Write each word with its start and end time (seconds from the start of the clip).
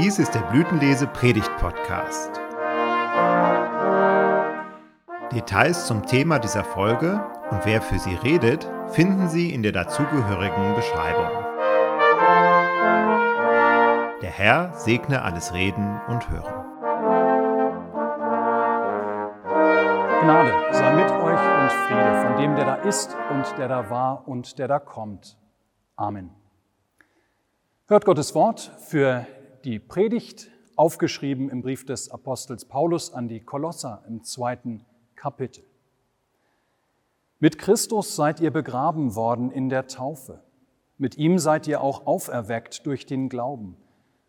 Dies 0.00 0.20
ist 0.20 0.32
der 0.32 0.42
Blütenlese 0.42 1.08
Predigt 1.08 1.50
Podcast. 1.56 2.30
Details 5.32 5.88
zum 5.88 6.06
Thema 6.06 6.38
dieser 6.38 6.62
Folge 6.62 7.20
und 7.50 7.66
wer 7.66 7.82
für 7.82 7.98
sie 7.98 8.14
redet, 8.14 8.70
finden 8.92 9.28
Sie 9.28 9.52
in 9.52 9.64
der 9.64 9.72
dazugehörigen 9.72 10.76
Beschreibung. 10.76 11.32
Der 14.22 14.30
Herr 14.30 14.72
segne 14.74 15.22
alles 15.22 15.52
Reden 15.52 16.00
und 16.06 16.30
Hören. 16.30 16.64
Gnade 20.22 20.52
sei 20.70 20.94
mit 20.94 21.10
euch 21.10 21.60
und 21.60 21.72
Friede 21.72 22.22
von 22.24 22.36
dem, 22.36 22.54
der 22.54 22.66
da 22.66 22.74
ist 22.76 23.16
und 23.30 23.58
der 23.58 23.66
da 23.66 23.90
war 23.90 24.28
und 24.28 24.60
der 24.60 24.68
da 24.68 24.78
kommt. 24.78 25.36
Amen. 25.96 26.30
Hört 27.88 28.04
Gottes 28.04 28.36
Wort 28.36 28.60
für 28.86 29.26
die 29.64 29.78
Predigt, 29.78 30.50
aufgeschrieben 30.76 31.50
im 31.50 31.62
Brief 31.62 31.84
des 31.84 32.10
Apostels 32.10 32.64
Paulus 32.64 33.12
an 33.12 33.28
die 33.28 33.40
Kolosser 33.40 34.04
im 34.06 34.22
zweiten 34.22 34.84
Kapitel. 35.16 35.64
Mit 37.40 37.58
Christus 37.58 38.14
seid 38.14 38.40
ihr 38.40 38.52
begraben 38.52 39.16
worden 39.16 39.50
in 39.50 39.68
der 39.68 39.88
Taufe. 39.88 40.42
Mit 40.96 41.18
ihm 41.18 41.38
seid 41.38 41.66
ihr 41.66 41.80
auch 41.80 42.06
auferweckt 42.06 42.86
durch 42.86 43.06
den 43.06 43.28
Glauben, 43.28 43.76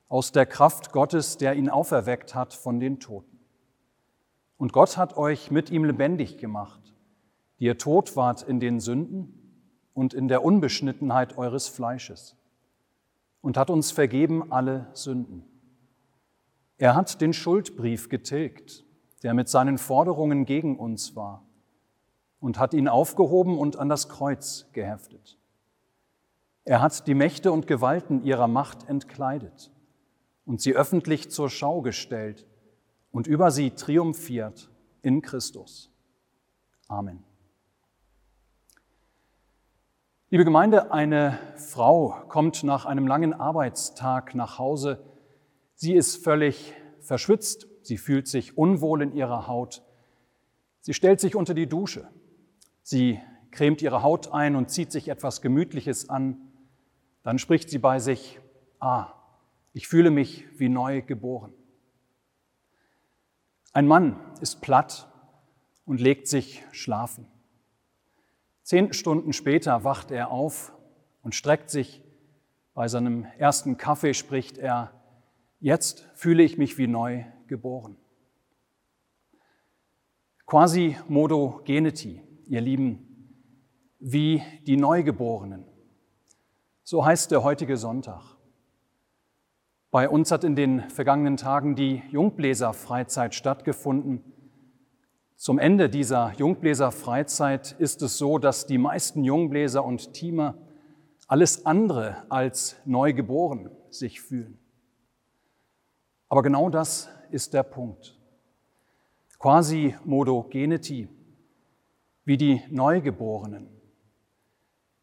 aus 0.08 0.32
der 0.32 0.46
Kraft 0.46 0.92
Gottes, 0.92 1.38
der 1.38 1.56
ihn 1.56 1.70
auferweckt 1.70 2.34
hat 2.34 2.54
von 2.54 2.80
den 2.80 3.00
Toten. 3.00 3.40
Und 4.58 4.74
Gott 4.74 4.98
hat 4.98 5.18
euch 5.18 5.52
mit 5.52 5.70
ihm 5.70 5.86
lebendig 5.86 6.38
gemacht, 6.38 6.94
die 7.60 7.66
ihr 7.66 7.78
tot 7.78 8.16
wart 8.16 8.42
in 8.42 8.60
den 8.60 8.80
Sünden 8.80 9.62
und 9.94 10.14
in 10.14 10.28
der 10.28 10.44
Unbeschnittenheit 10.44 11.38
eures 11.38 11.68
Fleisches 11.68 12.39
und 13.42 13.58
hat 13.58 13.70
uns 13.70 13.92
vergeben 13.92 14.52
alle 14.52 14.88
Sünden. 14.94 15.44
Er 16.78 16.96
hat 16.96 17.22
den 17.22 17.34
Schuldbrief 17.34 18.10
getilgt, 18.10 18.86
der 19.24 19.34
mit 19.34 19.50
seinen 19.50 19.78
Forderungen 19.78 20.46
gegen 20.46 20.78
uns 20.78 21.16
war, 21.16 21.46
und 22.40 22.58
hat 22.58 22.74
ihn 22.74 22.88
aufgehoben 22.88 23.58
und 23.58 23.78
an 23.78 23.90
das 23.90 24.08
Kreuz 24.08 24.68
geheftet. 24.72 25.38
Er 26.64 26.82
hat 26.82 27.08
die 27.08 27.16
Mächte 27.16 27.52
und 27.52 27.68
Gewalten 27.68 28.24
ihrer 28.24 28.48
Macht 28.48 28.88
entkleidet 28.88 29.72
und 30.46 30.62
sie 30.62 30.76
öffentlich 30.76 31.32
zur 31.32 31.50
Schau 31.50 31.82
gestellt 31.82 32.48
und 33.12 33.28
über 33.28 33.52
sie 33.52 33.72
triumphiert 33.72 34.70
in 35.02 35.22
Christus. 35.22 35.92
Amen. 36.88 37.24
Liebe 40.32 40.46
Gemeinde, 40.46 40.92
eine 40.92 41.40
Frau 41.56 42.10
kommt 42.28 42.64
nach 42.64 42.86
einem 42.86 43.08
langen 43.08 43.34
Arbeitstag 43.34 44.36
nach 44.36 44.60
Hause. 44.60 45.04
Sie 45.74 45.96
ist 45.96 46.24
völlig 46.24 46.76
verschwitzt, 47.00 47.66
sie 47.82 47.98
fühlt 47.98 48.28
sich 48.28 48.56
unwohl 48.56 49.02
in 49.02 49.12
ihrer 49.12 49.48
Haut. 49.48 49.82
Sie 50.82 50.94
stellt 50.94 51.20
sich 51.20 51.36
unter 51.36 51.56
die 51.56 51.66
Dusche. 51.66 52.08
Sie 52.84 53.20
cremt 53.50 53.82
ihre 53.82 54.04
Haut 54.04 54.32
ein 54.32 54.56
und 54.56 54.70
zieht 54.70 54.92
sich 54.92 55.08
etwas 55.08 55.42
Gemütliches 55.42 56.10
an. 56.10 56.38
Dann 57.24 57.40
spricht 57.40 57.72
sie 57.72 57.80
bei 57.80 57.98
sich, 57.98 58.40
ah, 58.80 59.08
ich 59.74 59.88
fühle 59.88 60.12
mich 60.12 60.46
wie 60.60 60.70
neu 60.70 61.02
geboren. 61.02 61.54
Ein 63.74 63.88
Mann 63.88 64.20
ist 64.42 64.62
platt 64.62 65.12
und 65.88 66.00
legt 66.00 66.28
sich 66.28 66.64
schlafen. 66.72 67.26
Zehn 68.70 68.94
Stunden 68.94 69.34
später 69.34 69.84
wacht 69.84 70.12
er 70.12 70.30
auf 70.30 70.72
und 71.24 71.34
streckt 71.34 71.72
sich. 71.72 72.04
Bei 72.76 72.88
seinem 72.88 73.26
ersten 73.40 73.78
Kaffee 73.78 74.14
spricht 74.14 74.60
er, 74.60 74.92
jetzt 75.60 76.08
fühle 76.14 76.44
ich 76.44 76.60
mich 76.60 76.78
wie 76.78 76.86
neu 76.86 77.24
geboren. 77.48 77.98
Quasi 80.46 80.96
modo 81.08 81.62
geneti, 81.66 82.22
ihr 82.46 82.62
Lieben, 82.62 83.34
wie 83.98 84.44
die 84.68 84.78
Neugeborenen. 84.78 85.66
So 86.84 87.04
heißt 87.04 87.32
der 87.32 87.42
heutige 87.42 87.76
Sonntag. 87.76 88.22
Bei 89.90 90.08
uns 90.08 90.30
hat 90.30 90.44
in 90.44 90.56
den 90.56 90.88
vergangenen 90.92 91.38
Tagen 91.38 91.76
die 91.76 92.04
Jungbläserfreizeit 92.12 93.34
stattgefunden. 93.34 94.24
Zum 95.40 95.58
Ende 95.58 95.90
dieser 95.90 96.34
Jungbläserfreizeit 96.34 97.72
ist 97.80 98.02
es 98.02 98.18
so, 98.18 98.40
dass 98.40 98.66
die 98.66 98.78
meisten 98.78 99.24
Jungbläser 99.24 99.86
und 99.86 100.12
Teamer 100.12 100.56
alles 101.28 101.66
andere 101.66 102.30
als 102.30 102.76
neugeboren 102.84 103.72
sich 103.90 104.20
fühlen. 104.20 104.60
Aber 106.28 106.44
genau 106.44 106.70
das 106.70 107.08
ist 107.32 107.54
der 107.54 107.64
Punkt. 107.64 108.20
Quasi 109.40 109.96
modo 110.04 110.44
geneti, 110.44 111.08
wie 112.26 112.36
die 112.36 112.62
Neugeborenen. 112.70 113.70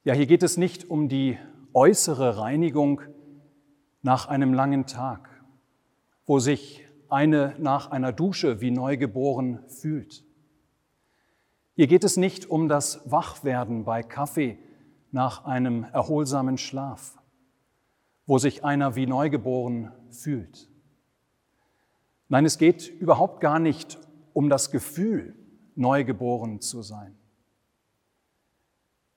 Ja, 0.04 0.12
hier 0.12 0.26
geht 0.26 0.42
es 0.42 0.58
nicht 0.58 0.90
um 0.90 1.08
die 1.08 1.38
äußere 1.72 2.36
Reinigung 2.36 3.00
nach 4.02 4.28
einem 4.28 4.52
langen 4.52 4.84
Tag, 4.84 5.30
wo 6.26 6.40
sich 6.40 6.86
eine 7.08 7.54
nach 7.58 7.90
einer 7.90 8.12
Dusche 8.12 8.60
wie 8.60 8.70
neugeboren 8.70 9.60
fühlt. 9.68 10.25
Hier 11.76 11.88
geht 11.88 12.04
es 12.04 12.16
nicht 12.16 12.46
um 12.46 12.68
das 12.68 13.10
Wachwerden 13.10 13.84
bei 13.84 14.02
Kaffee 14.02 14.58
nach 15.12 15.44
einem 15.44 15.84
erholsamen 15.84 16.56
Schlaf, 16.56 17.18
wo 18.24 18.38
sich 18.38 18.64
einer 18.64 18.96
wie 18.96 19.06
neugeboren 19.06 19.92
fühlt. 20.08 20.70
Nein, 22.28 22.46
es 22.46 22.56
geht 22.56 22.88
überhaupt 22.88 23.42
gar 23.42 23.58
nicht 23.58 23.98
um 24.32 24.48
das 24.48 24.70
Gefühl, 24.70 25.36
neugeboren 25.74 26.62
zu 26.62 26.80
sein. 26.80 27.14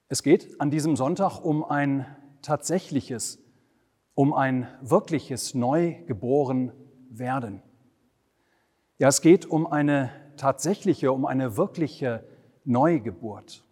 Es 0.10 0.22
geht 0.22 0.60
an 0.60 0.70
diesem 0.70 0.98
Sonntag 0.98 1.40
um 1.40 1.64
ein 1.64 2.06
tatsächliches, 2.42 3.40
um 4.16 4.34
ein 4.34 4.68
wirkliches 4.82 5.54
Neugeboren 5.54 6.74
werden. 7.10 7.62
Ja, 8.98 9.08
es 9.08 9.22
geht 9.22 9.46
um 9.46 9.66
eine 9.66 10.12
tatsächliche, 10.36 11.14
um 11.14 11.26
eine 11.26 11.56
wirkliche 11.56 12.26
Neugeburt, 12.70 13.64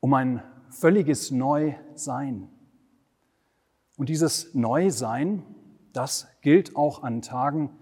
um 0.00 0.14
ein 0.14 0.42
völliges 0.70 1.30
Neusein. 1.30 2.48
Und 3.98 4.08
dieses 4.08 4.54
Neusein, 4.54 5.42
das 5.92 6.28
gilt 6.40 6.76
auch 6.76 7.02
an 7.02 7.20
Tagen, 7.20 7.76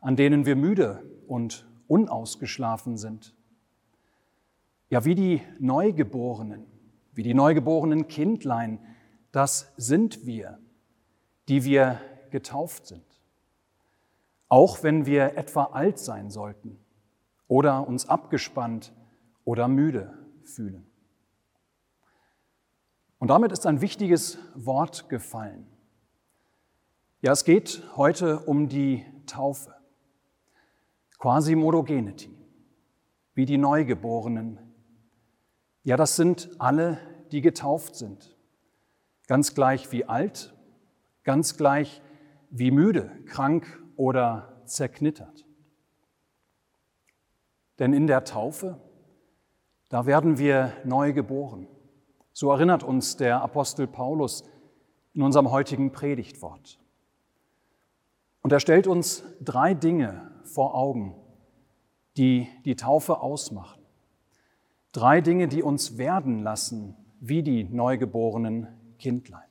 an 0.00 0.16
denen 0.16 0.46
wir 0.46 0.56
müde 0.56 1.02
und 1.26 1.68
unausgeschlafen 1.88 2.96
sind. 2.96 3.34
Ja, 4.88 5.04
wie 5.04 5.14
die 5.14 5.42
Neugeborenen, 5.58 6.64
wie 7.12 7.22
die 7.22 7.34
neugeborenen 7.34 8.08
Kindlein, 8.08 8.78
das 9.30 9.74
sind 9.76 10.24
wir, 10.24 10.58
die 11.48 11.64
wir 11.64 12.00
getauft 12.30 12.86
sind. 12.86 13.04
Auch 14.48 14.82
wenn 14.82 15.04
wir 15.04 15.36
etwa 15.36 15.64
alt 15.64 15.98
sein 15.98 16.30
sollten 16.30 16.78
oder 17.46 17.86
uns 17.86 18.08
abgespannt 18.08 18.94
oder 19.48 19.66
müde 19.66 20.12
fühlen. 20.44 20.86
Und 23.18 23.28
damit 23.28 23.50
ist 23.50 23.64
ein 23.64 23.80
wichtiges 23.80 24.36
Wort 24.54 25.08
gefallen. 25.08 25.66
Ja, 27.22 27.32
es 27.32 27.46
geht 27.46 27.82
heute 27.96 28.40
um 28.40 28.68
die 28.68 29.06
Taufe. 29.24 29.74
Quasi 31.16 31.54
modogenity, 31.54 32.30
wie 33.32 33.46
die 33.46 33.56
Neugeborenen. 33.56 34.58
Ja, 35.82 35.96
das 35.96 36.16
sind 36.16 36.50
alle, 36.58 36.98
die 37.32 37.40
getauft 37.40 37.96
sind. 37.96 38.36
Ganz 39.28 39.54
gleich 39.54 39.90
wie 39.92 40.04
alt, 40.04 40.54
ganz 41.24 41.56
gleich 41.56 42.02
wie 42.50 42.70
müde, 42.70 43.10
krank 43.24 43.82
oder 43.96 44.60
zerknittert. 44.66 45.46
Denn 47.78 47.94
in 47.94 48.06
der 48.06 48.24
Taufe 48.24 48.78
da 49.88 50.06
werden 50.06 50.38
wir 50.38 50.72
neu 50.84 51.12
geboren. 51.12 51.66
So 52.32 52.50
erinnert 52.50 52.82
uns 52.82 53.16
der 53.16 53.42
Apostel 53.42 53.86
Paulus 53.86 54.44
in 55.14 55.22
unserem 55.22 55.50
heutigen 55.50 55.92
Predigtwort. 55.92 56.78
Und 58.42 58.52
er 58.52 58.60
stellt 58.60 58.86
uns 58.86 59.24
drei 59.40 59.74
Dinge 59.74 60.30
vor 60.44 60.74
Augen, 60.74 61.16
die 62.16 62.48
die 62.64 62.76
Taufe 62.76 63.20
ausmachen. 63.20 63.82
Drei 64.92 65.20
Dinge, 65.20 65.48
die 65.48 65.62
uns 65.62 65.98
werden 65.98 66.42
lassen 66.42 66.96
wie 67.20 67.42
die 67.42 67.64
neugeborenen 67.64 68.68
Kindlein. 68.98 69.42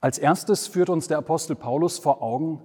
Als 0.00 0.18
erstes 0.18 0.66
führt 0.66 0.90
uns 0.90 1.08
der 1.08 1.18
Apostel 1.18 1.56
Paulus 1.56 1.98
vor 1.98 2.22
Augen, 2.22 2.60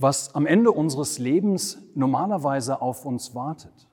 was 0.00 0.34
am 0.34 0.46
Ende 0.46 0.72
unseres 0.72 1.18
Lebens 1.18 1.78
normalerweise 1.94 2.80
auf 2.80 3.04
uns 3.04 3.34
wartet. 3.34 3.86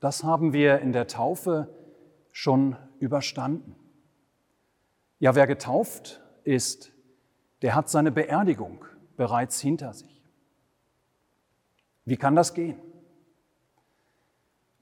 Das 0.00 0.24
haben 0.24 0.52
wir 0.52 0.80
in 0.80 0.92
der 0.92 1.06
Taufe 1.06 1.72
schon 2.32 2.76
überstanden. 2.98 3.76
Ja, 5.20 5.36
wer 5.36 5.46
getauft 5.46 6.20
ist, 6.42 6.90
der 7.62 7.76
hat 7.76 7.88
seine 7.88 8.10
Beerdigung 8.10 8.84
bereits 9.16 9.60
hinter 9.60 9.94
sich. 9.94 10.20
Wie 12.04 12.16
kann 12.16 12.34
das 12.34 12.52
gehen? 12.52 12.80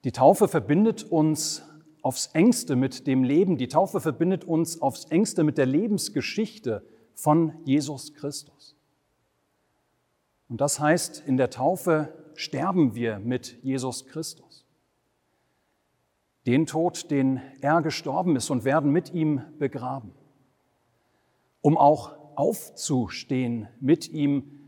Die 0.03 0.11
Taufe 0.11 0.47
verbindet 0.47 1.03
uns 1.03 1.63
aufs 2.01 2.31
engste 2.33 2.75
mit 2.75 3.05
dem 3.05 3.23
Leben. 3.23 3.57
Die 3.57 3.67
Taufe 3.67 4.01
verbindet 4.01 4.43
uns 4.43 4.81
aufs 4.81 5.05
engste 5.05 5.43
mit 5.43 5.59
der 5.59 5.67
Lebensgeschichte 5.67 6.83
von 7.13 7.53
Jesus 7.63 8.15
Christus. 8.15 8.75
Und 10.51 10.59
das 10.59 10.81
heißt, 10.81 11.23
in 11.25 11.37
der 11.37 11.49
Taufe 11.49 12.13
sterben 12.35 12.93
wir 12.93 13.19
mit 13.19 13.63
Jesus 13.63 14.05
Christus. 14.05 14.65
Den 16.45 16.65
Tod, 16.65 17.09
den 17.09 17.39
er 17.61 17.81
gestorben 17.81 18.35
ist 18.35 18.49
und 18.49 18.65
werden 18.65 18.91
mit 18.91 19.13
ihm 19.13 19.43
begraben, 19.59 20.11
um 21.61 21.77
auch 21.77 22.17
aufzustehen 22.35 23.69
mit 23.79 24.09
ihm 24.09 24.59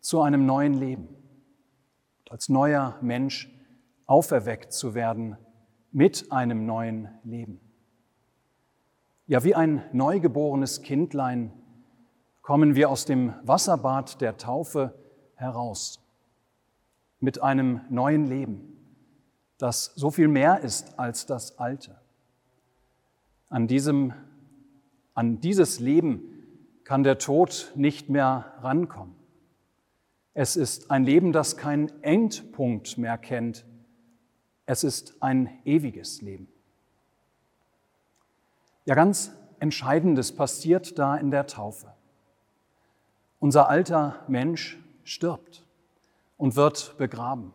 zu 0.00 0.20
einem 0.20 0.44
neuen 0.44 0.74
Leben 0.74 1.08
und 1.08 2.30
als 2.30 2.50
neuer 2.50 2.98
Mensch 3.00 3.50
auferweckt 4.04 4.74
zu 4.74 4.92
werden 4.92 5.38
mit 5.92 6.30
einem 6.30 6.66
neuen 6.66 7.08
Leben. 7.24 7.58
Ja, 9.26 9.42
wie 9.44 9.54
ein 9.54 9.82
neugeborenes 9.94 10.82
Kindlein 10.82 11.54
kommen 12.42 12.74
wir 12.74 12.90
aus 12.90 13.06
dem 13.06 13.32
Wasserbad 13.44 14.20
der 14.20 14.36
Taufe 14.36 14.98
heraus 15.42 16.00
mit 17.20 17.42
einem 17.42 17.82
neuen 17.90 18.26
Leben, 18.26 18.76
das 19.58 19.92
so 19.94 20.10
viel 20.10 20.28
mehr 20.28 20.60
ist 20.60 20.98
als 20.98 21.26
das 21.26 21.58
alte. 21.58 22.00
An, 23.48 23.66
diesem, 23.66 24.14
an 25.14 25.40
dieses 25.40 25.78
Leben 25.78 26.22
kann 26.84 27.04
der 27.04 27.18
Tod 27.18 27.72
nicht 27.76 28.08
mehr 28.08 28.54
rankommen. 28.60 29.14
Es 30.34 30.56
ist 30.56 30.90
ein 30.90 31.04
Leben, 31.04 31.32
das 31.32 31.56
keinen 31.56 32.02
Endpunkt 32.02 32.96
mehr 32.96 33.18
kennt, 33.18 33.66
es 34.64 34.84
ist 34.84 35.22
ein 35.22 35.50
ewiges 35.64 36.22
Leben. 36.22 36.48
Ja, 38.84 38.94
ganz 38.94 39.32
Entscheidendes 39.60 40.34
passiert 40.34 40.98
da 40.98 41.16
in 41.16 41.30
der 41.30 41.46
Taufe. 41.46 41.94
Unser 43.38 43.68
alter 43.68 44.24
Mensch 44.26 44.81
stirbt 45.04 45.66
und 46.36 46.56
wird 46.56 46.96
begraben. 46.98 47.52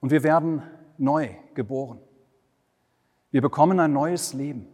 Und 0.00 0.10
wir 0.10 0.22
werden 0.22 0.62
neu 0.98 1.28
geboren. 1.54 2.00
Wir 3.30 3.42
bekommen 3.42 3.80
ein 3.80 3.92
neues 3.92 4.32
Leben. 4.32 4.66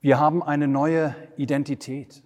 Wir 0.00 0.18
haben 0.18 0.42
eine 0.42 0.68
neue 0.68 1.14
Identität. 1.36 2.22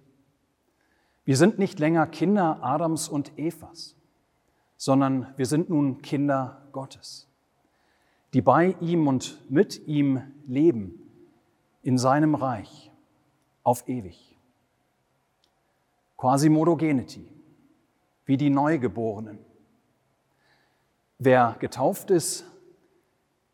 Wir 1.25 1.37
sind 1.37 1.59
nicht 1.59 1.79
länger 1.79 2.07
Kinder 2.07 2.59
Adams 2.61 3.09
und 3.09 3.37
Evas, 3.37 3.95
sondern 4.77 5.33
wir 5.37 5.45
sind 5.45 5.69
nun 5.69 6.01
Kinder 6.01 6.67
Gottes 6.71 7.31
die 8.33 8.41
bei 8.41 8.75
ihm 8.79 9.07
und 9.07 9.39
mit 9.49 9.87
ihm 9.87 10.21
leben 10.47 11.01
in 11.83 11.97
seinem 11.97 12.35
Reich 12.35 12.91
auf 13.63 13.87
ewig. 13.87 14.37
Quasimodo 16.17 16.77
geneti, 16.77 17.27
wie 18.25 18.37
die 18.37 18.49
Neugeborenen. 18.49 19.39
Wer 21.17 21.55
getauft 21.59 22.11
ist, 22.11 22.45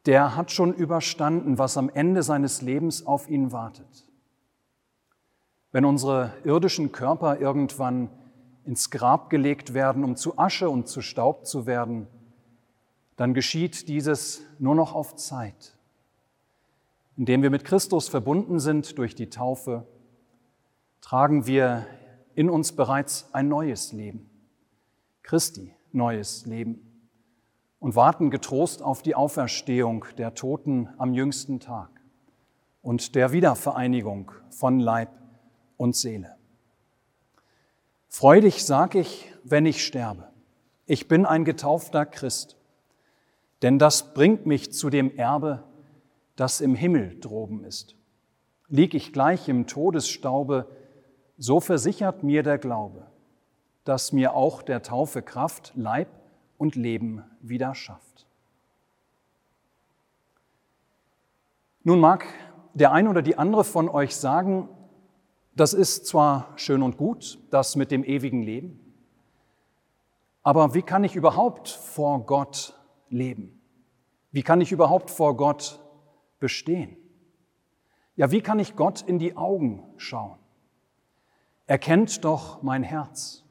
der 0.06 0.36
hat 0.36 0.52
schon 0.52 0.74
überstanden, 0.74 1.58
was 1.58 1.78
am 1.78 1.90
Ende 1.90 2.24
seines 2.24 2.62
Lebens 2.62 3.06
auf 3.06 3.30
ihn 3.30 3.52
wartet. 3.52 4.08
Wenn 5.72 5.84
unsere 5.84 6.34
irdischen 6.46 6.92
Körper 6.94 7.40
irgendwann 7.40 8.10
ins 8.64 8.90
Grab 8.90 9.30
gelegt 9.30 9.74
werden, 9.74 10.04
um 10.04 10.16
zu 10.16 10.38
Asche 10.38 10.70
und 10.70 10.88
zu 10.88 11.02
Staub 11.02 11.46
zu 11.46 11.66
werden, 11.66 12.08
dann 13.18 13.34
geschieht 13.34 13.88
dieses 13.88 14.42
nur 14.60 14.76
noch 14.76 14.94
auf 14.94 15.16
Zeit. 15.16 15.78
Indem 17.18 17.42
wir 17.42 17.50
mit 17.50 17.66
Christus 17.66 18.08
verbunden 18.08 18.60
sind 18.60 18.98
durch 18.98 19.16
die 19.16 19.30
Taufe, 19.30 19.86
tragen 21.02 21.48
wir 21.48 21.86
in 22.36 22.50
uns 22.50 22.74
bereits 22.74 23.34
ein 23.34 23.48
neues 23.50 23.92
Leben, 23.92 24.30
Christi 25.28 25.76
neues 25.92 26.46
Leben, 26.46 26.82
und 27.80 27.96
warten 27.96 28.32
getrost 28.32 28.82
auf 28.82 29.04
die 29.04 29.14
Auferstehung 29.14 30.06
der 30.18 30.34
Toten 30.34 30.90
am 30.98 31.14
jüngsten 31.14 31.60
Tag 31.60 31.90
und 32.82 33.14
der 33.14 33.32
Wiedervereinigung 33.32 34.32
von 34.50 34.80
Leib 34.80 35.10
und 35.78 35.96
Seele. 35.96 36.36
Freudig 38.08 38.66
sag 38.66 38.96
ich, 38.96 39.32
wenn 39.44 39.68
ich 39.68 39.86
sterbe, 39.86 40.28
ich 40.88 41.08
bin 41.08 41.28
ein 41.28 41.46
getaufter 41.46 42.08
Christ 42.08 42.58
denn 43.62 43.80
das 43.80 44.14
bringt 44.14 44.46
mich 44.46 44.72
zu 44.72 44.90
dem 44.90 45.16
Erbe, 45.16 45.64
das 46.36 46.62
im 46.62 46.76
Himmel 46.76 47.20
droben 47.20 47.64
ist. 47.64 47.96
Lieg 48.68 48.94
ich 48.94 49.14
gleich 49.14 49.50
im 49.50 49.66
Todesstaube, 49.66 50.68
so 51.38 51.60
versichert 51.60 52.24
mir 52.24 52.44
der 52.44 52.58
Glaube, 52.58 53.08
dass 53.88 54.12
mir 54.12 54.34
auch 54.34 54.62
der 54.62 54.84
Taufe 54.84 55.22
Kraft, 55.22 55.72
Leib 55.76 56.10
und 56.58 56.76
Leben 56.76 57.24
wieder 57.40 57.74
schafft. 57.74 58.28
Nun 61.84 62.02
mag 62.02 62.26
der 62.74 62.92
ein 62.92 63.08
oder 63.08 63.22
die 63.22 63.38
andere 63.38 63.64
von 63.64 63.88
euch 63.88 64.16
sagen, 64.18 64.68
das 65.56 65.74
ist 65.74 66.06
zwar 66.06 66.52
schön 66.58 66.84
und 66.84 66.98
gut, 66.98 67.40
das 67.50 67.78
mit 67.78 67.90
dem 67.90 68.04
ewigen 68.04 68.44
Leben, 68.44 68.94
aber 70.44 70.74
wie 70.74 70.82
kann 70.82 71.06
ich 71.06 71.16
überhaupt 71.16 71.70
vor 71.70 72.26
Gott 72.26 72.74
leben? 73.10 73.62
Wie 74.32 74.44
kann 74.44 74.60
ich 74.60 74.72
überhaupt 74.74 75.10
vor 75.10 75.38
Gott 75.38 75.80
bestehen? 76.40 76.98
Ja, 78.18 78.32
wie 78.32 78.42
kann 78.42 78.60
ich 78.60 78.76
Gott 78.76 79.02
in 79.02 79.18
die 79.18 79.38
Augen 79.38 79.84
schauen? 79.96 80.38
Er 81.68 81.78
kennt 81.78 82.26
doch 82.26 82.62
mein 82.62 82.84
Herz. 82.84 83.47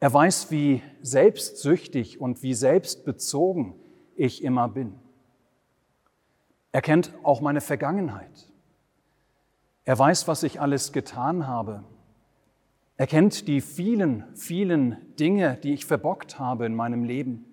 Er 0.00 0.12
weiß, 0.12 0.50
wie 0.50 0.82
selbstsüchtig 1.02 2.20
und 2.20 2.42
wie 2.42 2.54
selbstbezogen 2.54 3.74
ich 4.14 4.44
immer 4.44 4.68
bin. 4.68 4.94
Er 6.70 6.82
kennt 6.82 7.12
auch 7.24 7.40
meine 7.40 7.60
Vergangenheit. 7.60 8.52
Er 9.84 9.98
weiß, 9.98 10.28
was 10.28 10.42
ich 10.42 10.60
alles 10.60 10.92
getan 10.92 11.46
habe. 11.46 11.82
Er 12.96 13.06
kennt 13.06 13.48
die 13.48 13.60
vielen, 13.60 14.24
vielen 14.34 15.16
Dinge, 15.16 15.56
die 15.62 15.72
ich 15.72 15.86
verbockt 15.86 16.38
habe 16.38 16.66
in 16.66 16.74
meinem 16.74 17.04
Leben. 17.04 17.44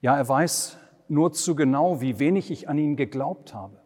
Ja, 0.00 0.16
er 0.16 0.28
weiß 0.28 0.78
nur 1.08 1.32
zu 1.32 1.54
genau, 1.54 2.00
wie 2.00 2.18
wenig 2.18 2.50
ich 2.50 2.68
an 2.68 2.78
ihn 2.78 2.96
geglaubt 2.96 3.54
habe. 3.54 3.80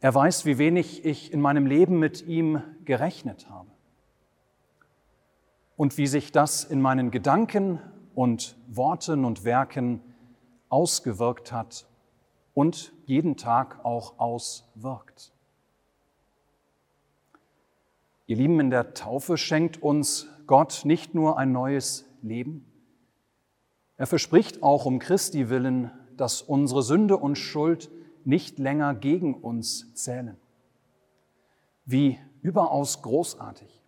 Er 0.00 0.14
weiß, 0.14 0.46
wie 0.46 0.58
wenig 0.58 1.04
ich 1.04 1.32
in 1.32 1.40
meinem 1.40 1.66
Leben 1.66 1.98
mit 1.98 2.26
ihm 2.26 2.62
gerechnet 2.84 3.50
habe. 3.50 3.75
Und 5.76 5.98
wie 5.98 6.06
sich 6.06 6.32
das 6.32 6.64
in 6.64 6.80
meinen 6.80 7.10
Gedanken 7.10 7.80
und 8.14 8.56
Worten 8.68 9.24
und 9.24 9.44
Werken 9.44 10.00
ausgewirkt 10.68 11.52
hat 11.52 11.86
und 12.54 12.92
jeden 13.04 13.36
Tag 13.36 13.84
auch 13.84 14.18
auswirkt. 14.18 15.32
Ihr 18.26 18.36
Lieben, 18.36 18.58
in 18.58 18.70
der 18.70 18.94
Taufe 18.94 19.36
schenkt 19.36 19.82
uns 19.82 20.26
Gott 20.46 20.82
nicht 20.84 21.14
nur 21.14 21.38
ein 21.38 21.52
neues 21.52 22.06
Leben, 22.22 22.64
er 23.96 24.06
verspricht 24.06 24.62
auch 24.62 24.84
um 24.84 24.98
Christi 24.98 25.48
willen, 25.48 25.90
dass 26.16 26.42
unsere 26.42 26.82
Sünde 26.82 27.16
und 27.16 27.36
Schuld 27.36 27.90
nicht 28.24 28.58
länger 28.58 28.94
gegen 28.94 29.34
uns 29.34 29.94
zählen. 29.94 30.36
Wie 31.84 32.18
überaus 32.42 33.02
großartig. 33.02 33.82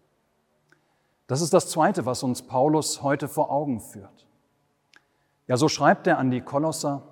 Das 1.28 1.42
ist 1.42 1.52
das 1.52 1.68
Zweite, 1.68 2.06
was 2.06 2.22
uns 2.22 2.42
Paulus 2.42 3.02
heute 3.02 3.28
vor 3.28 3.50
Augen 3.50 3.80
führt. 3.80 4.26
Ja, 5.46 5.56
so 5.56 5.68
schreibt 5.68 6.06
er 6.06 6.18
an 6.18 6.30
die 6.30 6.40
Kolosser, 6.40 7.02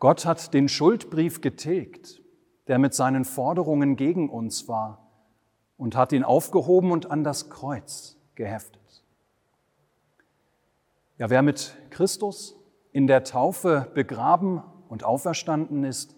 Gott 0.00 0.26
hat 0.26 0.52
den 0.52 0.68
Schuldbrief 0.68 1.40
getilgt, 1.40 2.20
der 2.66 2.78
mit 2.78 2.94
seinen 2.94 3.24
Forderungen 3.24 3.96
gegen 3.96 4.28
uns 4.28 4.68
war, 4.68 5.06
und 5.78 5.96
hat 5.96 6.12
ihn 6.12 6.24
aufgehoben 6.24 6.90
und 6.90 7.10
an 7.10 7.22
das 7.22 7.48
Kreuz 7.48 8.16
geheftet. 8.34 9.04
Ja, 11.16 11.30
wer 11.30 11.42
mit 11.42 11.76
Christus 11.90 12.56
in 12.92 13.06
der 13.06 13.24
Taufe 13.24 13.90
begraben 13.94 14.62
und 14.88 15.04
auferstanden 15.04 15.84
ist, 15.84 16.16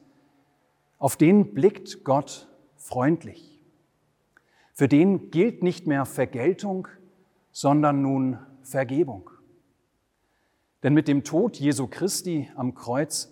auf 0.99 1.17
den 1.17 1.55
blickt 1.55 2.03
Gott 2.03 2.49
freundlich. 2.77 3.58
Für 4.79 4.87
den 4.87 5.33
gilt 5.33 5.65
nicht 5.65 5.89
mehr 5.89 6.05
Vergeltung, 6.05 6.87
sondern 7.51 8.01
nun 8.01 8.39
Vergebung. 8.63 9.29
Denn 10.85 10.95
mit 10.95 11.09
dem 11.09 11.25
Tod 11.25 11.57
Jesu 11.57 11.89
Christi 11.89 12.49
am 12.55 12.77
Kreuz 12.77 13.29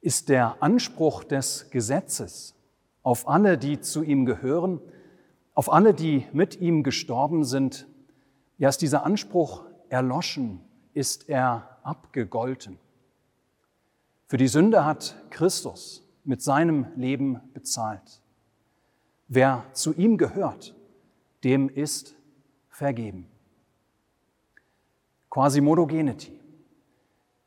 ist 0.00 0.28
der 0.28 0.62
Anspruch 0.62 1.24
des 1.24 1.70
Gesetzes 1.70 2.54
auf 3.02 3.26
alle, 3.26 3.58
die 3.58 3.80
zu 3.80 4.04
ihm 4.04 4.26
gehören, 4.26 4.80
auf 5.54 5.72
alle, 5.72 5.92
die 5.92 6.28
mit 6.32 6.60
ihm 6.60 6.84
gestorben 6.84 7.42
sind, 7.42 7.88
ja, 8.56 8.68
ist 8.68 8.80
dieser 8.80 9.04
Anspruch 9.04 9.64
erloschen, 9.88 10.60
ist 10.94 11.28
er 11.28 11.80
abgegolten. 11.82 12.78
Für 14.28 14.36
die 14.36 14.46
Sünde 14.46 14.84
hat 14.84 15.16
Christus 15.30 16.08
mit 16.22 16.42
seinem 16.42 16.86
Leben 16.94 17.40
bezahlt. 17.54 18.19
Wer 19.32 19.64
zu 19.74 19.94
ihm 19.94 20.18
gehört, 20.18 20.74
dem 21.44 21.68
ist 21.68 22.16
vergeben. 22.68 23.28
Quasimodogenity, 25.30 26.40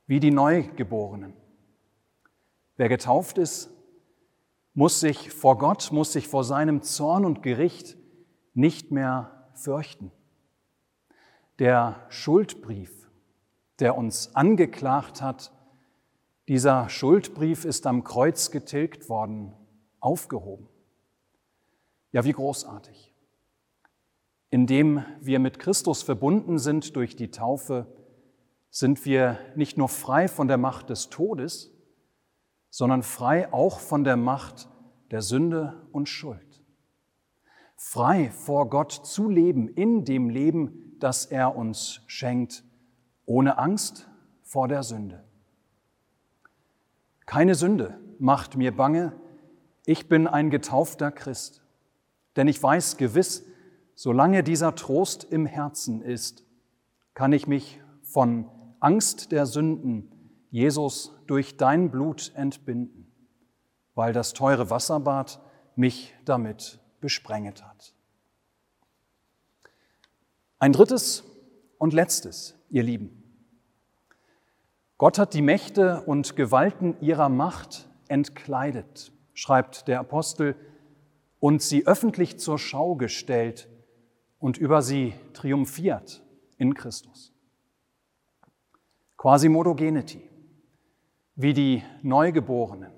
wie 0.08 0.22
die 0.22 0.32
Neugeborenen. 0.32 1.34
Wer 2.78 2.88
getauft 2.88 3.38
ist, 3.38 3.70
muss 4.74 5.02
sich 5.02 5.30
vor 5.32 5.58
Gott, 5.58 5.92
muss 5.92 6.14
sich 6.14 6.30
vor 6.30 6.46
seinem 6.46 6.84
Zorn 6.84 7.26
und 7.26 7.44
Gericht 7.44 7.98
nicht 8.54 8.92
mehr 8.92 9.50
fürchten. 9.54 10.14
Der 11.60 12.06
Schuldbrief, 12.08 13.12
der 13.80 13.98
uns 13.98 14.34
angeklagt 14.38 15.22
hat, 15.22 15.52
dieser 16.48 16.88
Schuldbrief 16.88 17.66
ist 17.66 17.86
am 17.86 18.06
Kreuz 18.06 18.52
getilgt 18.52 19.10
worden, 19.10 19.52
aufgehoben. 20.00 20.70
Ja, 22.14 22.24
wie 22.24 22.32
großartig. 22.32 23.12
Indem 24.50 25.04
wir 25.20 25.40
mit 25.40 25.58
Christus 25.58 26.04
verbunden 26.04 26.60
sind 26.60 26.96
durch 26.96 27.16
die 27.16 27.32
Taufe, 27.32 27.88
sind 28.70 29.04
wir 29.06 29.40
nicht 29.56 29.78
nur 29.78 29.90
frei 29.90 30.28
von 30.28 30.48
der 30.48 30.60
Macht 30.60 30.90
des 30.92 31.10
Todes, 31.10 31.72
sondern 32.70 33.02
frei 33.04 33.52
auch 33.52 33.80
von 33.80 34.04
der 34.04 34.16
Macht 34.16 34.70
der 35.10 35.24
Sünde 35.24 35.88
und 35.92 36.08
Schuld. 36.08 36.64
Frei 37.76 38.30
vor 38.30 38.70
Gott 38.70 38.92
zu 38.92 39.28
leben 39.28 39.68
in 39.68 40.06
dem 40.06 40.30
Leben, 40.30 40.96
das 41.00 41.26
er 41.26 41.56
uns 41.56 42.02
schenkt, 42.06 42.64
ohne 43.26 43.58
Angst 43.58 44.08
vor 44.44 44.68
der 44.68 44.84
Sünde. 44.84 45.24
Keine 47.26 47.56
Sünde 47.56 48.00
macht 48.20 48.56
mir 48.56 48.76
bange, 48.76 49.14
ich 49.86 50.08
bin 50.08 50.28
ein 50.28 50.52
getaufter 50.52 51.12
Christ, 51.12 51.63
denn 52.36 52.48
ich 52.48 52.62
weiß 52.62 52.98
gewiss, 52.98 53.46
solange 53.96 54.44
dieser 54.44 54.76
Trost 54.76 55.24
im 55.24 55.46
Herzen 55.46 56.02
ist, 56.02 56.44
kann 57.14 57.34
ich 57.34 57.48
mich 57.48 57.82
von 58.02 58.50
Angst 58.80 59.32
der 59.32 59.46
Sünden 59.46 60.14
Jesus, 60.54 61.12
durch 61.26 61.58
dein 61.58 61.90
Blut 61.90 62.32
entbinden, 62.36 63.12
weil 63.96 64.14
das 64.14 64.34
teure 64.34 64.70
Wasserbad 64.70 65.42
mich 65.76 66.14
damit 66.26 66.80
besprenget 67.02 67.64
hat. 67.64 67.96
Ein 70.60 70.72
drittes 70.72 71.24
und 71.80 71.92
letztes, 71.92 72.54
ihr 72.70 72.84
Lieben. 72.84 73.24
Gott 75.00 75.18
hat 75.18 75.34
die 75.34 75.42
Mächte 75.42 76.02
und 76.02 76.36
Gewalten 76.36 77.02
ihrer 77.02 77.30
Macht 77.30 77.90
entkleidet, 78.08 79.12
schreibt 79.34 79.88
der 79.88 80.02
Apostel, 80.02 80.56
und 81.44 81.62
sie 81.62 81.86
öffentlich 81.86 82.40
zur 82.40 82.58
Schau 82.58 82.96
gestellt 82.96 83.68
und 84.40 84.58
über 84.58 84.82
sie 84.82 85.14
triumphiert 85.34 86.24
in 86.58 86.74
Christus. 86.74 87.34
Quasimodogenity 89.18 90.22
wie 91.36 91.54
die 91.54 91.84
Neugeborenen. 92.02 92.94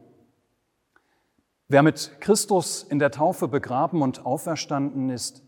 Wer 1.69 1.81
mit 1.81 2.21
Christus 2.21 2.83
in 2.83 2.99
der 2.99 3.09
Taufe 3.09 3.47
begraben 3.47 4.03
und 4.03 4.27
auferstanden 4.27 5.09
ist, 5.09 5.43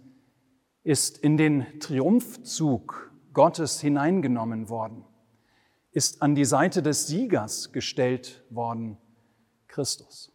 ist 0.82 1.20
in 1.20 1.38
den 1.38 1.68
Triumphzug 1.80 3.14
Gottes 3.32 3.80
hineingenommen 3.80 4.70
worden, 4.70 5.06
ist 5.92 6.24
an 6.24 6.34
die 6.34 6.46
Seite 6.46 6.82
des 6.82 7.06
Siegers 7.06 7.72
gestellt 7.72 8.44
worden, 8.50 8.98
Christus. 9.68 10.34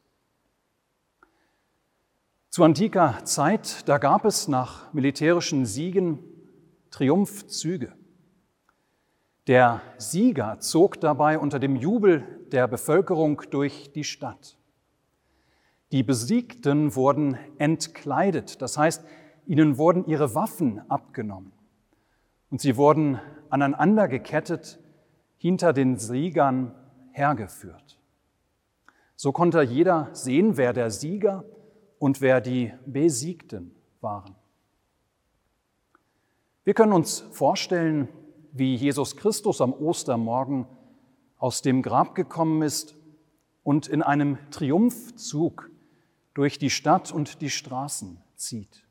Zu 2.52 2.64
antiker 2.64 3.24
Zeit, 3.24 3.88
da 3.88 3.96
gab 3.96 4.26
es 4.26 4.46
nach 4.46 4.92
militärischen 4.92 5.64
Siegen 5.64 6.18
Triumphzüge. 6.90 7.94
Der 9.46 9.80
Sieger 9.96 10.60
zog 10.60 11.00
dabei 11.00 11.38
unter 11.38 11.58
dem 11.58 11.76
Jubel 11.76 12.44
der 12.52 12.68
Bevölkerung 12.68 13.40
durch 13.48 13.90
die 13.94 14.04
Stadt. 14.04 14.58
Die 15.92 16.02
Besiegten 16.02 16.94
wurden 16.94 17.38
entkleidet, 17.56 18.60
das 18.60 18.76
heißt, 18.76 19.02
ihnen 19.46 19.78
wurden 19.78 20.04
ihre 20.04 20.34
Waffen 20.34 20.82
abgenommen 20.90 21.52
und 22.50 22.60
sie 22.60 22.76
wurden 22.76 23.18
aneinander 23.48 24.08
gekettet, 24.08 24.78
hinter 25.38 25.72
den 25.72 25.96
Siegern 25.96 26.74
hergeführt. 27.12 27.98
So 29.16 29.32
konnte 29.32 29.62
jeder 29.62 30.10
sehen, 30.12 30.58
wer 30.58 30.74
der 30.74 30.90
Sieger 30.90 31.46
und 32.02 32.20
wer 32.20 32.40
die 32.40 32.72
Besiegten 32.84 33.76
waren. 34.00 34.34
Wir 36.64 36.74
können 36.74 36.92
uns 36.92 37.20
vorstellen, 37.30 38.08
wie 38.50 38.74
Jesus 38.74 39.16
Christus 39.16 39.60
am 39.60 39.72
Ostermorgen 39.72 40.66
aus 41.38 41.62
dem 41.62 41.80
Grab 41.80 42.16
gekommen 42.16 42.62
ist 42.62 42.96
und 43.62 43.86
in 43.86 44.02
einem 44.02 44.36
Triumphzug 44.50 45.70
durch 46.34 46.58
die 46.58 46.70
Stadt 46.70 47.12
und 47.12 47.40
die 47.40 47.50
Straßen 47.50 48.20
zieht. 48.34 48.84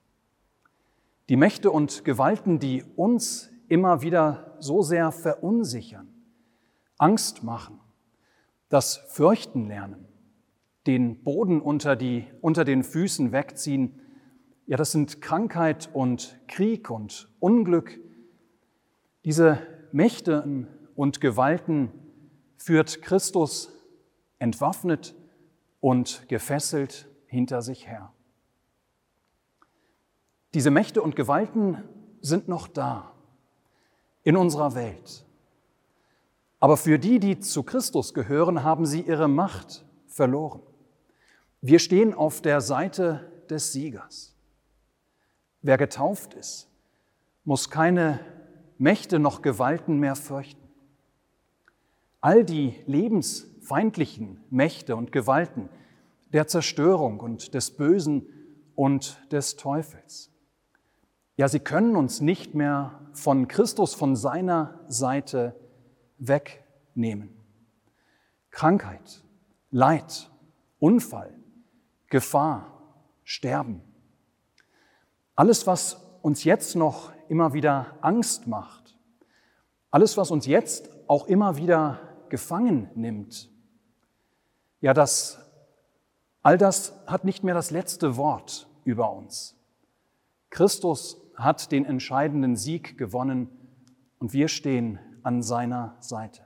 Die 1.27 1.35
Mächte 1.35 1.69
und 1.69 2.05
Gewalten, 2.05 2.59
die 2.59 2.85
uns 2.95 3.51
immer 3.67 4.01
wieder 4.01 4.55
so 4.59 4.83
sehr 4.83 5.11
verunsichern, 5.11 6.07
Angst 6.97 7.43
machen, 7.43 7.77
das 8.69 8.95
Fürchten 9.09 9.67
lernen, 9.67 10.07
den 10.87 11.23
Boden 11.23 11.61
unter, 11.61 11.95
die, 11.95 12.27
unter 12.41 12.65
den 12.65 12.83
Füßen 12.83 13.31
wegziehen, 13.31 13.99
ja, 14.65 14.77
das 14.77 14.91
sind 14.91 15.21
Krankheit 15.21 15.89
und 15.93 16.39
Krieg 16.47 16.89
und 16.89 17.29
Unglück, 17.39 17.99
diese 19.25 19.59
Mächte 19.91 20.67
und 20.95 21.21
Gewalten 21.21 21.91
führt 22.57 23.01
Christus 23.01 23.73
entwaffnet 24.39 25.15
und 25.79 26.27
gefesselt 26.29 27.09
hinter 27.27 27.61
sich 27.61 27.87
her. 27.87 28.13
Diese 30.53 30.71
Mächte 30.71 31.01
und 31.01 31.15
Gewalten 31.15 31.83
sind 32.21 32.47
noch 32.47 32.67
da 32.67 33.13
in 34.23 34.35
unserer 34.35 34.75
Welt. 34.75 35.25
Aber 36.59 36.77
für 36.77 36.99
die, 36.99 37.19
die 37.19 37.39
zu 37.39 37.63
Christus 37.63 38.13
gehören, 38.13 38.63
haben 38.63 38.85
sie 38.85 39.01
ihre 39.01 39.27
Macht 39.27 39.85
verloren. 40.07 40.61
Wir 41.61 41.77
stehen 41.77 42.15
auf 42.15 42.41
der 42.41 42.59
Seite 42.59 43.31
des 43.49 43.71
Siegers. 43.71 44.35
Wer 45.61 45.77
getauft 45.77 46.33
ist, 46.33 46.67
muss 47.43 47.69
keine 47.69 48.19
Mächte 48.79 49.19
noch 49.19 49.43
Gewalten 49.43 49.99
mehr 49.99 50.15
fürchten. 50.15 50.67
All 52.19 52.43
die 52.43 52.75
lebensfeindlichen 52.87 54.43
Mächte 54.49 54.95
und 54.95 55.11
Gewalten 55.11 55.69
der 56.33 56.47
Zerstörung 56.47 57.19
und 57.19 57.53
des 57.53 57.71
Bösen 57.71 58.25
und 58.73 59.31
des 59.31 59.55
Teufels. 59.55 60.31
Ja, 61.35 61.47
sie 61.47 61.59
können 61.59 61.95
uns 61.95 62.21
nicht 62.21 62.55
mehr 62.55 63.11
von 63.13 63.47
Christus, 63.47 63.93
von 63.93 64.15
seiner 64.15 64.79
Seite 64.87 65.55
wegnehmen. 66.17 67.29
Krankheit, 68.49 69.23
Leid, 69.69 70.31
Unfall, 70.79 71.40
Gefahr, 72.11 72.67
Sterben. 73.23 73.81
Alles, 75.33 75.65
was 75.65 75.93
uns 76.21 76.43
jetzt 76.43 76.75
noch 76.75 77.13
immer 77.29 77.53
wieder 77.53 77.97
Angst 78.01 78.47
macht, 78.47 78.99
alles, 79.89 80.17
was 80.17 80.29
uns 80.29 80.45
jetzt 80.45 80.91
auch 81.07 81.25
immer 81.27 81.55
wieder 81.55 81.99
gefangen 82.29 82.89
nimmt, 82.95 83.49
ja, 84.81 84.93
das, 84.93 85.39
all 86.43 86.57
das 86.57 86.93
hat 87.07 87.23
nicht 87.23 87.43
mehr 87.43 87.53
das 87.53 87.71
letzte 87.71 88.17
Wort 88.17 88.67
über 88.83 89.13
uns. 89.13 89.55
Christus 90.49 91.21
hat 91.35 91.71
den 91.71 91.85
entscheidenden 91.85 92.57
Sieg 92.57 92.97
gewonnen 92.97 93.47
und 94.19 94.33
wir 94.33 94.49
stehen 94.49 94.99
an 95.23 95.41
seiner 95.43 95.95
Seite. 96.01 96.45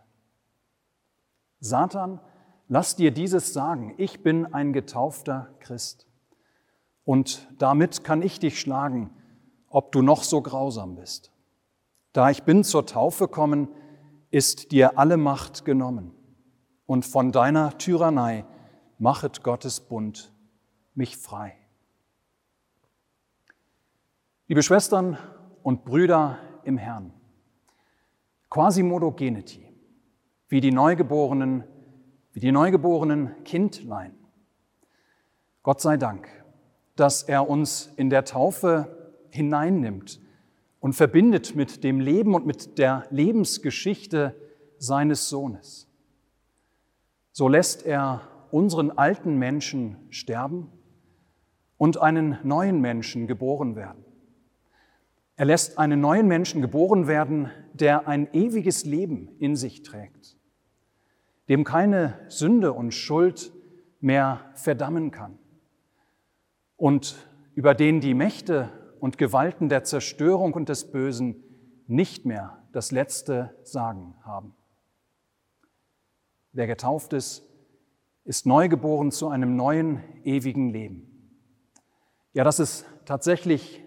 Satan, 1.60 2.20
lass 2.68 2.96
dir 2.96 3.12
dieses 3.12 3.54
sagen, 3.54 3.94
ich 3.98 4.24
bin 4.24 4.54
ein 4.54 4.74
getaufter 4.74 5.54
Christ. 5.60 6.08
Und 7.04 7.48
damit 7.58 8.04
kann 8.04 8.22
ich 8.22 8.40
dich 8.40 8.60
schlagen, 8.60 9.12
ob 9.70 9.92
du 9.92 10.02
noch 10.02 10.24
so 10.24 10.42
grausam 10.42 10.96
bist. 10.96 11.32
Da 12.14 12.30
ich 12.30 12.44
bin 12.44 12.64
zur 12.64 12.86
Taufe 12.86 13.28
kommen, 13.28 13.68
ist 14.32 14.72
dir 14.72 14.98
alle 14.98 15.18
Macht 15.18 15.66
genommen. 15.66 16.14
und 16.86 17.06
von 17.06 17.32
deiner 17.32 17.78
Tyrannei 17.78 18.46
machet 19.00 19.44
Gottes 19.44 19.80
Bund 19.80 20.32
mich 20.94 21.18
frei. 21.18 21.58
Liebe 24.48 24.62
Schwestern 24.62 25.18
und 25.64 25.86
Brüder 25.86 26.38
im 26.64 26.78
Herrn, 26.78 27.12
Quasimodo 28.50 29.12
geneti, 29.12 29.68
wie 30.48 30.62
die 30.62 30.72
Neugeborenen, 30.72 31.64
wie 32.36 32.42
die 32.42 32.52
neugeborenen 32.52 33.32
Kindlein. 33.46 34.14
Gott 35.64 35.80
sei 35.80 35.96
Dank, 35.96 36.28
dass 36.98 37.24
er 37.24 37.50
uns 37.50 37.94
in 37.96 38.10
der 38.10 38.26
Taufe 38.26 39.14
hineinnimmt 39.30 40.20
und 40.82 40.94
verbindet 40.94 41.56
mit 41.56 41.86
dem 41.86 42.02
Leben 42.02 42.36
und 42.36 42.46
mit 42.46 42.78
der 42.78 43.06
Lebensgeschichte 43.10 44.36
seines 44.78 45.30
Sohnes. 45.30 45.88
So 47.32 47.48
lässt 47.48 47.86
er 47.86 48.22
unseren 48.52 48.92
alten 48.92 49.38
Menschen 49.40 49.96
sterben 50.10 50.70
und 51.78 52.02
einen 52.02 52.38
neuen 52.44 52.82
Menschen 52.82 53.28
geboren 53.28 53.78
werden. 53.78 54.04
Er 55.38 55.46
lässt 55.46 55.78
einen 55.78 56.02
neuen 56.02 56.28
Menschen 56.28 56.62
geboren 56.62 57.08
werden, 57.08 57.50
der 57.72 58.10
ein 58.10 58.28
ewiges 58.34 58.84
Leben 58.84 59.30
in 59.40 59.56
sich 59.56 59.84
trägt, 59.84 60.36
dem 61.50 61.64
keine 61.64 62.20
Sünde 62.28 62.74
und 62.74 62.94
Schuld 62.94 63.52
mehr 64.00 64.42
verdammen 64.56 65.12
kann 65.12 65.38
und 66.78 67.16
über 67.54 67.74
den 67.74 68.02
die 68.02 68.14
Mächte 68.14 68.70
und 69.00 69.18
Gewalten 69.18 69.70
der 69.70 69.84
Zerstörung 69.84 70.54
und 70.54 70.70
des 70.70 70.92
Bösen 70.92 71.44
nicht 71.88 72.26
mehr 72.26 72.64
das 72.72 72.92
letzte 72.92 73.56
Sagen 73.64 74.16
haben. 74.24 74.56
Wer 76.52 76.68
getauft 76.68 77.14
ist, 77.14 77.44
ist 78.24 78.46
neugeboren 78.46 79.12
zu 79.12 79.30
einem 79.30 79.56
neuen, 79.56 80.02
ewigen 80.24 80.70
Leben. 80.70 81.32
Ja, 82.34 82.44
das 82.44 82.60
ist 82.60 82.86
tatsächlich 83.06 83.84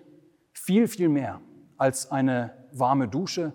viel, 0.53 0.87
viel 0.89 1.09
mehr 1.09 1.41
als 1.77 2.11
eine 2.11 2.67
warme 2.73 3.09
Dusche, 3.09 3.53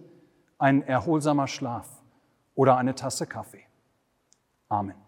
ein 0.57 0.81
erholsamer 0.81 1.47
Schlaf 1.47 2.03
oder 2.53 2.77
eine 2.77 2.95
Tasse 2.95 3.25
Kaffee. 3.25 3.63
Amen. 4.73 5.02